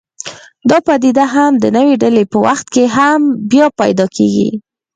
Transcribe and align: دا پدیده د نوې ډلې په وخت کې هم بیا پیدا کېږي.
دا 0.69 0.77
پدیده 0.87 1.25
د 1.63 1.65
نوې 1.77 1.95
ډلې 2.03 2.23
په 2.31 2.37
وخت 2.45 2.65
کې 2.73 2.83
هم 2.97 3.21
بیا 3.51 3.65
پیدا 3.79 4.05
کېږي. 4.15 4.49